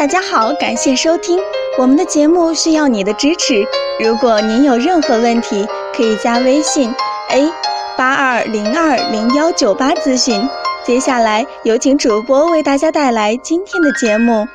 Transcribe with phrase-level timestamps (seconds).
[0.00, 1.38] 大家好，感谢收听
[1.78, 3.62] 我们的节目，需要你的支持。
[4.02, 6.90] 如果您有任何问题，可以加微信
[7.28, 7.52] a
[7.98, 10.40] 八二零二零幺九八咨询。
[10.86, 14.48] 接下来有请主播为大家带来今天的节目。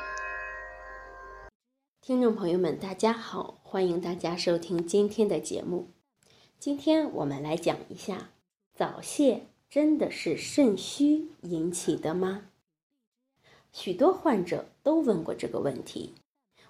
[2.01, 5.89] 听众朋友们，大家好，欢迎大家收听今天的节目。
[6.59, 8.29] 今天我们来讲一下，
[8.75, 12.41] 早泄真的是肾虚引起的吗？
[13.75, 16.13] 许多患者都问过这个问题，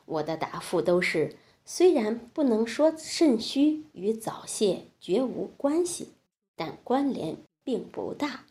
[0.05, 6.13] 我的答复都是：虽然不能说肾虚与早泄绝无关系，
[6.55, 8.45] 但关联并不大。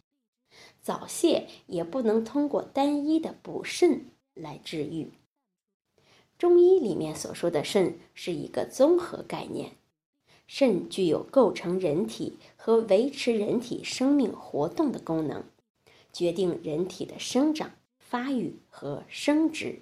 [0.81, 5.11] 早泄也不能通过单一的补肾来治愈。
[6.39, 9.73] 中医里面所说的肾是一个综合概念，
[10.47, 15.43] 肾具有构成人体和维持人体生命活动的功能，
[16.13, 17.73] 决定人体的生长。
[18.07, 19.81] 发育和生殖，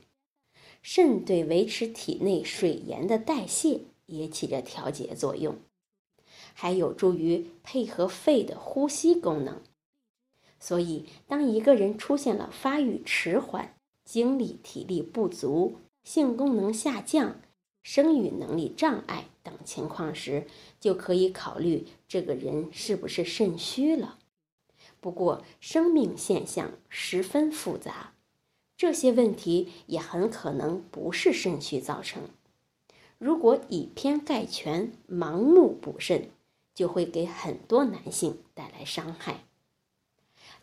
[0.80, 5.56] 肾对维持体内水盐的代谢也起着调节作用，
[6.54, 9.60] 还有助于配合肺的呼吸功能。
[10.58, 17.40] 所以，当一个人出现了发育迟缓、精力体力不足、性功能下降、
[17.82, 20.46] 生育能力障碍等情况时，
[20.78, 24.20] 就可以考虑这个人是不是肾虚了。
[25.02, 28.12] 不过，生命现象十分复杂。
[28.76, 32.22] 这些问题也很可能不是肾虚造成。
[33.18, 36.30] 如果以偏概全、盲目补肾，
[36.72, 39.40] 就会给很多男性带来伤害。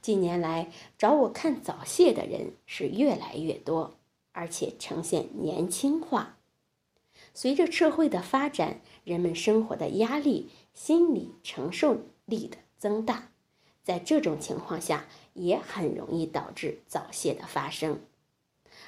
[0.01, 3.97] 近年来找我看早泄的人是越来越多，
[4.31, 6.37] 而且呈现年轻化。
[7.33, 13.31] 随着社会的发展，人们生活的压力、心理承受力的增大，
[13.83, 17.99] 在这种情况下，也很容易导致早泄的发生。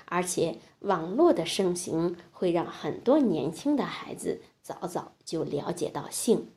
[0.06, 6.50] 而且网络的盛行会让很多年轻的孩子早早就了解到性。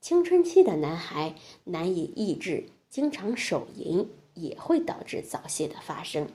[0.00, 6.28] 青春期的男孩难以抑制，经常手淫也会导致早泄的发生。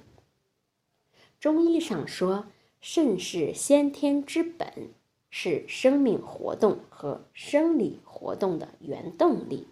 [1.39, 2.47] 中医上说，
[2.81, 4.89] 肾是先天之本，
[5.29, 9.67] 是生命活动和生理活动的原动力。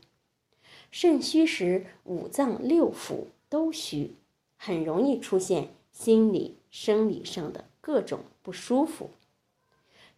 [0.92, 4.16] 肾虚时，五脏六腑都虚，
[4.58, 5.70] 很容易出现。
[5.90, 9.10] 心理、生理上的各种不舒服，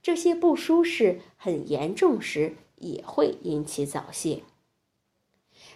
[0.04, 4.44] 这些不舒适很严重时，也会引起早泄。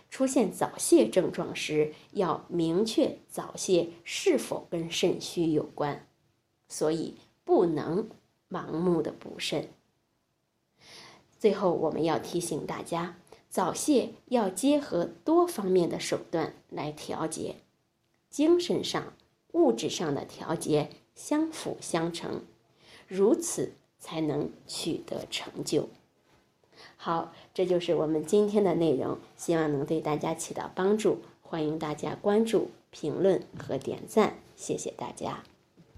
[0.10, 6.06] 出现早泄症状时，要明确早泄是否跟肾虚有关，
[6.68, 7.16] 所以
[7.46, 8.10] 不能
[8.50, 9.70] 盲目的补肾。
[11.40, 13.18] 最后，我们要提醒大家，
[13.54, 17.58] 早泄要结合多方面的手段来调节，
[18.32, 19.14] 精神上。
[19.52, 22.42] 物质上的调节相辅相成，
[23.08, 25.90] 如此才能取得成就。
[26.98, 31.20] 好，这就是我们今天的内容，希望能对大家起到帮助。
[31.44, 35.44] 欢迎大家关注、评论和点赞，谢谢大家。